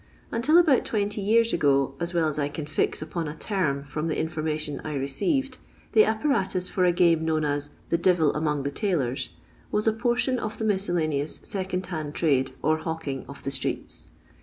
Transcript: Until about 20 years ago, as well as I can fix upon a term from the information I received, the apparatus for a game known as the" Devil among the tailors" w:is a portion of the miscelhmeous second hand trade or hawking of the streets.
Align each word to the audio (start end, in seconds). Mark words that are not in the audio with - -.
Until 0.31 0.57
about 0.57 0.83
20 0.83 1.21
years 1.21 1.53
ago, 1.53 1.93
as 1.99 2.11
well 2.11 2.27
as 2.27 2.39
I 2.39 2.49
can 2.49 2.65
fix 2.65 3.03
upon 3.03 3.27
a 3.27 3.35
term 3.35 3.83
from 3.83 4.07
the 4.07 4.17
information 4.17 4.81
I 4.83 4.95
received, 4.95 5.59
the 5.93 6.05
apparatus 6.05 6.67
for 6.67 6.85
a 6.85 6.91
game 6.91 7.23
known 7.23 7.45
as 7.45 7.69
the" 7.89 7.97
Devil 8.09 8.33
among 8.33 8.63
the 8.63 8.71
tailors" 8.71 9.29
w:is 9.71 9.85
a 9.87 9.93
portion 9.93 10.39
of 10.39 10.57
the 10.57 10.65
miscelhmeous 10.65 11.45
second 11.45 11.85
hand 11.85 12.15
trade 12.15 12.49
or 12.63 12.77
hawking 12.79 13.25
of 13.29 13.43
the 13.43 13.51
streets. 13.51 14.07